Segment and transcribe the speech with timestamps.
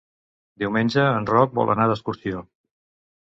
[0.63, 2.41] Diumenge en Roc vol anar d'excursió.